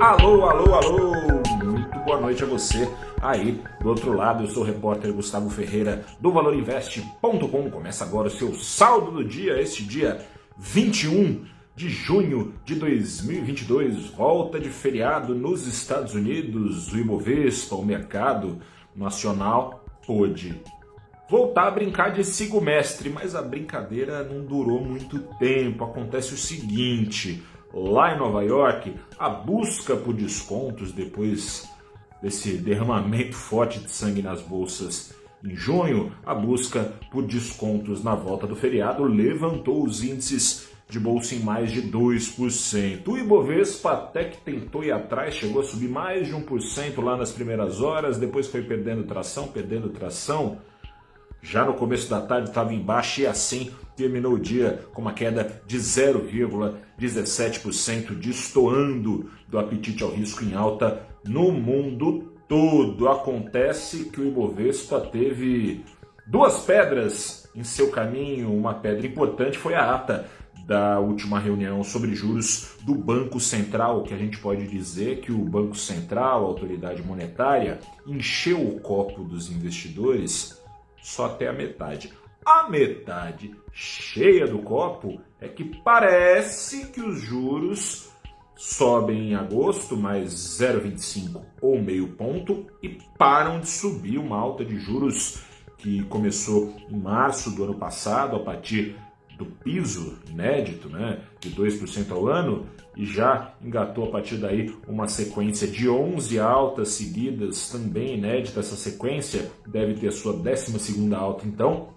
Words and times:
Alô, 0.00 0.48
alô, 0.48 0.74
alô! 0.74 1.12
Muito 1.62 1.98
boa 2.06 2.18
noite 2.18 2.42
a 2.42 2.46
você 2.46 2.90
aí 3.20 3.62
do 3.82 3.90
outro 3.90 4.14
lado. 4.14 4.44
Eu 4.44 4.48
sou 4.48 4.62
o 4.62 4.66
repórter 4.66 5.12
Gustavo 5.12 5.50
Ferreira 5.50 6.06
do 6.18 6.32
ValorInvest.com. 6.32 7.70
Começa 7.70 8.02
agora 8.02 8.28
o 8.28 8.30
seu 8.30 8.54
saldo 8.54 9.10
do 9.10 9.22
dia, 9.22 9.60
este 9.60 9.84
dia 9.84 10.24
21 10.56 11.44
de 11.76 11.90
junho 11.90 12.54
de 12.64 12.76
2022. 12.76 14.06
Volta 14.12 14.58
de 14.58 14.70
feriado 14.70 15.34
nos 15.34 15.66
Estados 15.66 16.14
Unidos. 16.14 16.90
O 16.90 16.96
Ibovespa, 16.96 17.74
o 17.74 17.84
mercado 17.84 18.58
nacional, 18.96 19.84
pôde 20.06 20.62
voltar 21.28 21.68
a 21.68 21.70
brincar 21.70 22.10
de 22.10 22.24
sigo 22.24 22.58
mestre, 22.58 23.10
mas 23.10 23.34
a 23.34 23.42
brincadeira 23.42 24.24
não 24.24 24.46
durou 24.46 24.82
muito 24.82 25.18
tempo. 25.38 25.84
Acontece 25.84 26.32
o 26.32 26.38
seguinte: 26.38 27.42
lá 27.72 28.14
em 28.14 28.18
Nova 28.18 28.42
York, 28.42 28.94
a 29.18 29.28
busca 29.28 29.96
por 29.96 30.14
descontos 30.14 30.92
depois 30.92 31.68
desse 32.22 32.58
derramamento 32.58 33.34
forte 33.34 33.80
de 33.80 33.90
sangue 33.90 34.22
nas 34.22 34.42
bolsas 34.42 35.14
em 35.42 35.56
junho, 35.56 36.12
a 36.24 36.34
busca 36.34 36.92
por 37.10 37.24
descontos 37.26 38.04
na 38.04 38.14
volta 38.14 38.46
do 38.46 38.54
feriado 38.54 39.04
levantou 39.04 39.82
os 39.84 40.04
índices 40.04 40.68
de 40.86 41.00
bolsa 41.00 41.34
em 41.34 41.40
mais 41.40 41.72
de 41.72 41.80
2%. 41.82 43.08
O 43.08 43.16
Ibovespa 43.16 43.92
até 43.92 44.24
que 44.24 44.38
tentou 44.38 44.84
ir 44.84 44.92
atrás, 44.92 45.34
chegou 45.34 45.62
a 45.62 45.64
subir 45.64 45.88
mais 45.88 46.26
de 46.26 46.34
1% 46.34 47.02
lá 47.02 47.16
nas 47.16 47.32
primeiras 47.32 47.80
horas, 47.80 48.18
depois 48.18 48.48
foi 48.48 48.62
perdendo 48.62 49.04
tração, 49.04 49.48
perdendo 49.48 49.88
tração 49.88 50.58
já 51.42 51.64
no 51.64 51.74
começo 51.74 52.08
da 52.10 52.20
tarde 52.20 52.50
estava 52.50 52.74
embaixo 52.74 53.22
e 53.22 53.26
assim 53.26 53.70
terminou 54.00 54.32
o 54.32 54.40
dia 54.40 54.82
com 54.94 55.02
uma 55.02 55.12
queda 55.12 55.60
de 55.66 55.76
0,17%, 55.76 58.14
destoando 58.14 59.30
do 59.46 59.58
apetite 59.58 60.02
ao 60.02 60.10
risco 60.10 60.42
em 60.42 60.54
alta 60.54 61.06
no 61.22 61.52
mundo 61.52 62.32
todo. 62.48 63.10
Acontece 63.10 64.06
que 64.06 64.22
o 64.22 64.26
Ibovespa 64.26 65.00
teve 65.00 65.84
duas 66.26 66.64
pedras 66.64 67.46
em 67.54 67.62
seu 67.62 67.90
caminho. 67.90 68.56
Uma 68.56 68.72
pedra 68.72 69.06
importante 69.06 69.58
foi 69.58 69.74
a 69.74 69.94
ata 69.94 70.26
da 70.66 70.98
última 70.98 71.38
reunião 71.38 71.84
sobre 71.84 72.14
juros 72.14 72.78
do 72.82 72.94
Banco 72.94 73.38
Central, 73.38 74.02
que 74.04 74.14
a 74.14 74.16
gente 74.16 74.38
pode 74.38 74.66
dizer 74.66 75.20
que 75.20 75.30
o 75.30 75.44
Banco 75.44 75.76
Central, 75.76 76.44
a 76.44 76.48
autoridade 76.48 77.02
monetária, 77.02 77.80
encheu 78.06 78.66
o 78.66 78.80
copo 78.80 79.22
dos 79.24 79.50
investidores 79.50 80.58
só 81.02 81.26
até 81.26 81.48
a 81.48 81.52
metade. 81.52 82.10
A 82.44 82.68
metade 82.68 83.54
cheia 83.72 84.46
do 84.46 84.60
copo 84.60 85.20
é 85.40 85.48
que 85.48 85.64
parece 85.82 86.86
que 86.86 87.00
os 87.00 87.20
juros 87.20 88.10
sobem 88.56 89.30
em 89.30 89.34
agosto 89.34 89.96
mais 89.96 90.32
0,25 90.34 91.42
ou 91.60 91.80
meio 91.80 92.08
ponto 92.08 92.66
e 92.82 92.98
param 93.18 93.60
de 93.60 93.68
subir 93.68 94.18
uma 94.18 94.38
alta 94.38 94.64
de 94.64 94.78
juros 94.78 95.42
que 95.78 96.02
começou 96.04 96.74
em 96.90 96.98
março 96.98 97.50
do 97.50 97.64
ano 97.64 97.74
passado 97.74 98.36
a 98.36 98.40
partir 98.40 98.96
do 99.36 99.46
piso 99.46 100.18
inédito, 100.28 100.90
né, 100.90 101.20
de 101.40 101.50
2% 101.50 102.10
ao 102.10 102.28
ano, 102.28 102.66
e 102.94 103.06
já 103.06 103.54
engatou 103.62 104.04
a 104.04 104.10
partir 104.10 104.36
daí 104.36 104.74
uma 104.86 105.08
sequência 105.08 105.66
de 105.66 105.88
11 105.88 106.38
altas 106.38 106.88
seguidas, 106.88 107.70
também 107.70 108.18
inédita. 108.18 108.60
Essa 108.60 108.76
sequência, 108.76 109.50
deve 109.66 109.94
ter 109.94 110.08
a 110.08 110.12
sua 110.12 110.34
12ª 110.34 111.16
alta 111.16 111.46
então, 111.46 111.88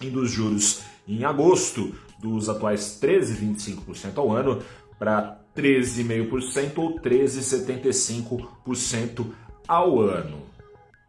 indo 0.00 0.20
os 0.20 0.30
juros 0.30 0.82
em 1.06 1.24
agosto 1.24 1.94
dos 2.18 2.48
atuais 2.48 2.98
13,25% 3.02 4.16
ao 4.16 4.32
ano 4.32 4.62
para 4.98 5.38
13,5% 5.56 6.78
ou 6.78 6.98
13,75% 7.00 9.26
ao 9.66 10.00
ano. 10.00 10.42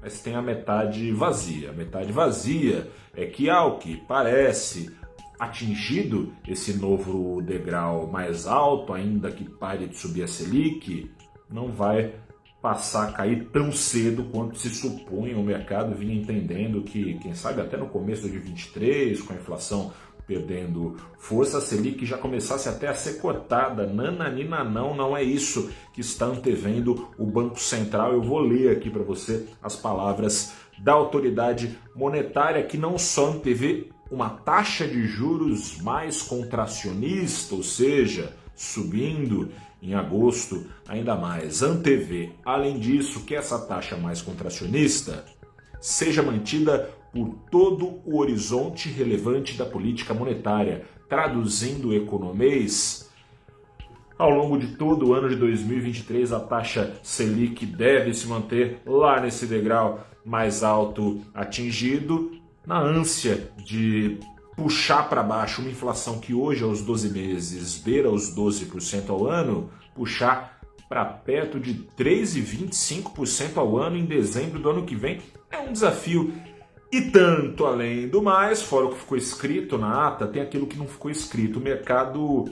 Mas 0.00 0.20
tem 0.20 0.34
a 0.34 0.42
metade 0.42 1.12
vazia. 1.12 1.70
A 1.70 1.74
metade 1.74 2.12
vazia 2.12 2.90
é 3.14 3.26
que, 3.26 3.50
ao 3.50 3.78
que 3.78 3.96
parece, 4.08 4.90
atingido 5.38 6.32
esse 6.46 6.74
novo 6.74 7.42
degrau 7.42 8.06
mais 8.06 8.46
alto, 8.46 8.92
ainda 8.92 9.30
que 9.30 9.44
pare 9.44 9.86
de 9.86 9.96
subir 9.96 10.22
a 10.22 10.28
Selic, 10.28 11.10
não 11.50 11.68
vai 11.68 12.14
passar 12.60 13.08
a 13.08 13.12
cair 13.12 13.48
tão 13.52 13.72
cedo 13.72 14.24
quanto 14.24 14.58
se 14.58 14.68
supunha. 14.70 15.38
O 15.38 15.42
mercado 15.42 15.94
vinha 15.94 16.14
entendendo 16.14 16.82
que, 16.82 17.18
quem 17.18 17.34
sabe 17.34 17.60
até 17.60 17.76
no 17.76 17.88
começo 17.88 18.28
de 18.28 18.38
23, 18.38 19.20
com 19.22 19.32
a 19.32 19.36
inflação 19.36 19.92
perdendo 20.26 20.96
força, 21.18 21.58
a 21.58 21.60
Selic 21.60 22.06
já 22.06 22.16
começasse 22.16 22.68
até 22.68 22.86
a 22.86 22.94
ser 22.94 23.14
cortada. 23.14 23.84
Nananina 23.84 24.62
não, 24.62 24.94
não 24.94 25.16
é 25.16 25.24
isso 25.24 25.70
que 25.92 26.00
está 26.00 26.26
antevendo 26.26 27.08
o 27.18 27.26
Banco 27.26 27.58
Central. 27.58 28.12
Eu 28.12 28.22
vou 28.22 28.38
ler 28.38 28.70
aqui 28.76 28.88
para 28.88 29.02
você 29.02 29.44
as 29.60 29.74
palavras 29.74 30.52
da 30.78 30.92
autoridade 30.92 31.76
monetária 31.96 32.62
que 32.62 32.78
não 32.78 32.96
só 32.96 33.30
antevê 33.32 33.88
uma 34.08 34.30
taxa 34.30 34.86
de 34.86 35.04
juros 35.04 35.80
mais 35.82 36.22
contracionista, 36.22 37.54
ou 37.56 37.62
seja, 37.64 38.32
subindo 38.54 39.50
em 39.82 39.94
agosto 39.94 40.66
ainda 40.88 41.16
mais, 41.16 41.62
antevê, 41.62 42.30
além 42.44 42.78
disso, 42.78 43.24
que 43.24 43.34
essa 43.34 43.58
taxa 43.58 43.96
mais 43.96 44.20
contracionista? 44.20 45.24
Seja 45.80 46.22
mantida 46.22 46.90
por 47.12 47.34
todo 47.50 48.00
o 48.04 48.18
horizonte 48.18 48.88
relevante 48.88 49.56
da 49.56 49.64
política 49.64 50.14
monetária, 50.14 50.84
traduzindo 51.08 51.94
economês, 51.94 53.10
ao 54.20 54.28
longo 54.28 54.58
de 54.58 54.76
todo 54.76 55.08
o 55.08 55.14
ano 55.14 55.30
de 55.30 55.36
2023, 55.36 56.30
a 56.30 56.40
taxa 56.40 56.92
Selic 57.02 57.64
deve 57.64 58.12
se 58.12 58.28
manter 58.28 58.82
lá 58.84 59.18
nesse 59.18 59.46
degrau 59.46 60.06
mais 60.22 60.62
alto 60.62 61.22
atingido, 61.32 62.30
na 62.66 62.78
ânsia 62.78 63.50
de 63.64 64.20
puxar 64.60 65.08
para 65.08 65.22
baixo 65.22 65.62
uma 65.62 65.70
inflação 65.70 66.18
que 66.18 66.34
hoje 66.34 66.62
aos 66.62 66.82
12 66.82 67.08
meses 67.08 67.78
beira 67.78 68.10
os 68.10 68.36
12% 68.36 69.08
ao 69.08 69.26
ano, 69.26 69.70
puxar 69.94 70.60
para 70.86 71.02
perto 71.02 71.58
de 71.58 71.88
3,25% 71.96 73.56
ao 73.56 73.78
ano 73.78 73.96
em 73.96 74.04
dezembro 74.04 74.58
do 74.58 74.68
ano 74.68 74.84
que 74.84 74.94
vem 74.94 75.18
é 75.50 75.58
um 75.60 75.72
desafio. 75.72 76.34
E 76.92 77.00
tanto 77.00 77.64
além 77.64 78.06
do 78.06 78.20
mais, 78.20 78.60
fora 78.60 78.84
o 78.84 78.90
que 78.90 78.98
ficou 78.98 79.16
escrito 79.16 79.78
na 79.78 80.08
ata, 80.08 80.26
tem 80.26 80.42
aquilo 80.42 80.66
que 80.66 80.76
não 80.76 80.86
ficou 80.86 81.10
escrito. 81.10 81.58
O 81.58 81.62
mercado 81.62 82.44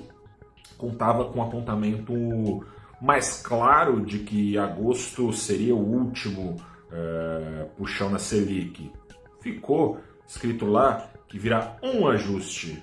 contava 0.79 1.27
com 1.27 1.41
um 1.41 1.43
apontamento 1.43 2.65
mais 3.03 3.43
claro 3.43 4.01
de 4.01 4.21
que 4.21 4.57
agosto 4.57 5.31
seria 5.31 5.75
o 5.75 5.79
último 5.79 6.57
é, 6.91 7.67
puxão 7.77 8.09
na 8.09 8.19
Selic 8.19 8.91
ficou 9.43 9.99
escrito 10.27 10.65
lá 10.65 11.11
que 11.29 11.39
virá 11.39 11.77
um 11.83 12.09
ajuste, 12.09 12.83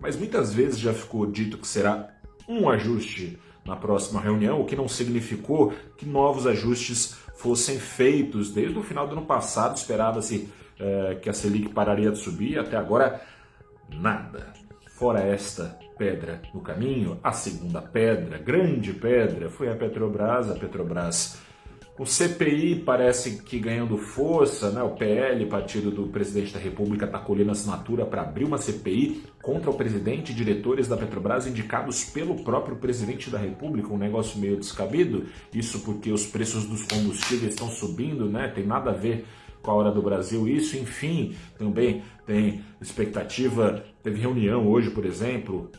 mas 0.00 0.16
muitas 0.16 0.52
vezes 0.52 0.78
já 0.78 0.92
ficou 0.92 1.26
dito 1.26 1.58
que 1.58 1.66
será 1.66 2.08
um 2.48 2.68
ajuste 2.68 3.38
na 3.64 3.76
próxima 3.76 4.20
reunião, 4.20 4.60
o 4.60 4.66
que 4.66 4.76
não 4.76 4.86
significou 4.86 5.72
que 5.96 6.04
novos 6.04 6.46
ajustes 6.46 7.16
fossem 7.36 7.78
feitos. 7.78 8.50
Desde 8.50 8.78
o 8.78 8.82
final 8.82 9.06
do 9.06 9.12
ano 9.12 9.24
passado 9.24 9.76
esperava-se 9.76 10.50
é, 10.78 11.14
que 11.14 11.30
a 11.30 11.32
Selic 11.32 11.70
pararia 11.70 12.10
de 12.10 12.18
subir, 12.18 12.58
até 12.58 12.76
agora 12.76 13.22
nada. 13.88 14.52
Fora 14.88 15.20
esta 15.20 15.78
pedra 15.96 16.42
no 16.52 16.60
caminho, 16.60 17.18
a 17.22 17.32
segunda 17.32 17.80
pedra, 17.80 18.38
grande 18.38 18.92
pedra, 18.92 19.48
foi 19.48 19.70
a 19.70 19.74
Petrobras. 19.74 20.50
A 20.50 20.54
Petrobras 20.54 21.38
o 21.96 22.04
CPI 22.04 22.82
parece 22.84 23.42
que 23.42 23.56
ganhando 23.60 23.96
força, 23.96 24.70
né? 24.72 24.82
o 24.82 24.90
PL, 24.90 25.46
partido 25.46 25.92
do 25.92 26.08
presidente 26.08 26.52
da 26.52 26.58
República, 26.58 27.04
está 27.04 27.20
colhendo 27.20 27.52
assinatura 27.52 28.04
para 28.04 28.22
abrir 28.22 28.44
uma 28.44 28.58
CPI 28.58 29.22
contra 29.40 29.70
o 29.70 29.74
presidente 29.74 30.32
e 30.32 30.34
diretores 30.34 30.88
da 30.88 30.96
Petrobras 30.96 31.46
indicados 31.46 32.02
pelo 32.02 32.42
próprio 32.42 32.76
presidente 32.76 33.30
da 33.30 33.38
República, 33.38 33.92
um 33.92 33.98
negócio 33.98 34.40
meio 34.40 34.56
descabido. 34.56 35.26
Isso 35.52 35.80
porque 35.80 36.10
os 36.10 36.26
preços 36.26 36.64
dos 36.64 36.82
combustíveis 36.82 37.54
estão 37.54 37.68
subindo, 37.68 38.28
né? 38.28 38.48
tem 38.48 38.66
nada 38.66 38.90
a 38.90 38.94
ver 38.94 39.24
com 39.62 39.70
a 39.70 39.74
hora 39.74 39.92
do 39.92 40.02
Brasil 40.02 40.48
isso. 40.48 40.76
Enfim, 40.76 41.36
também 41.56 42.02
tem 42.26 42.64
expectativa, 42.80 43.84
teve 44.02 44.20
reunião 44.20 44.66
hoje, 44.66 44.90
por 44.90 45.06
exemplo, 45.06 45.70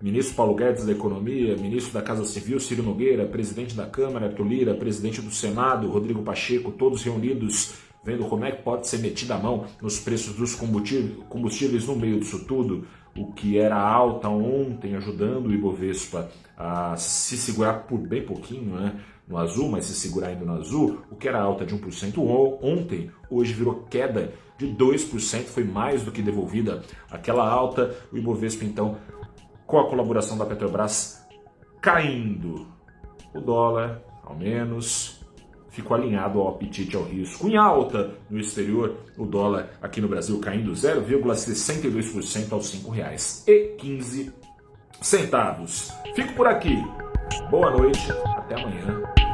Ministro 0.00 0.34
Paulo 0.34 0.54
Guedes 0.54 0.84
da 0.84 0.92
Economia, 0.92 1.56
ministro 1.56 1.94
da 1.94 2.02
Casa 2.02 2.24
Civil 2.26 2.60
Ciro 2.60 2.82
Nogueira, 2.82 3.24
presidente 3.24 3.74
da 3.74 3.86
Câmara 3.86 4.26
Arthur 4.26 4.46
Lira, 4.46 4.74
presidente 4.74 5.22
do 5.22 5.30
Senado 5.30 5.88
Rodrigo 5.88 6.22
Pacheco, 6.22 6.70
todos 6.70 7.02
reunidos 7.02 7.76
vendo 8.04 8.26
como 8.26 8.44
é 8.44 8.52
que 8.52 8.62
pode 8.62 8.86
ser 8.86 8.98
metida 8.98 9.34
a 9.34 9.38
mão 9.38 9.64
nos 9.80 9.98
preços 9.98 10.36
dos 10.36 10.54
combustíveis 10.54 11.86
no 11.86 11.96
meio 11.96 12.20
disso 12.20 12.44
tudo, 12.44 12.86
o 13.16 13.32
que 13.32 13.58
era 13.58 13.76
alta 13.76 14.28
ontem, 14.28 14.94
ajudando 14.94 15.46
o 15.46 15.52
Ibovespa 15.52 16.30
a 16.56 16.94
se 16.96 17.38
segurar 17.38 17.86
por 17.86 17.98
bem 17.98 18.22
pouquinho, 18.22 18.76
né? 18.76 19.00
No 19.26 19.38
azul, 19.38 19.68
mas 19.68 19.86
se 19.86 19.94
segurar 19.94 20.32
indo 20.32 20.44
no 20.44 20.52
azul, 20.52 21.00
o 21.10 21.16
que 21.16 21.26
era 21.26 21.40
alta 21.40 21.66
de 21.66 21.74
1% 21.74 22.18
ontem, 22.62 23.10
hoje 23.28 23.52
virou 23.54 23.82
queda 23.90 24.32
de 24.56 24.68
2%, 24.68 25.46
foi 25.46 25.64
mais 25.64 26.02
do 26.02 26.12
que 26.12 26.22
devolvida 26.22 26.82
aquela 27.10 27.48
alta. 27.48 27.92
O 28.12 28.16
Ibovespa 28.16 28.64
então 28.64 28.98
com 29.66 29.78
a 29.78 29.88
colaboração 29.88 30.38
da 30.38 30.46
Petrobras 30.46 31.26
caindo. 31.80 32.66
o 33.34 33.40
dólar, 33.40 34.02
ao 34.24 34.34
menos, 34.34 35.20
ficou 35.68 35.96
alinhado 35.96 36.40
ao 36.40 36.48
apetite 36.48 36.96
ao 36.96 37.02
risco. 37.02 37.46
Em 37.48 37.56
alta 37.56 38.14
no 38.30 38.40
exterior, 38.40 38.96
o 39.16 39.26
dólar 39.26 39.70
aqui 39.82 40.00
no 40.00 40.08
Brasil 40.08 40.40
caindo 40.40 40.72
0,62% 40.72 42.52
aos 42.52 42.72
R$ 42.72 42.80
5,15. 42.80 44.32
Fico 46.14 46.32
por 46.32 46.46
aqui. 46.46 46.82
Boa 47.50 47.70
noite, 47.70 48.10
até 48.38 48.54
amanhã. 48.54 49.25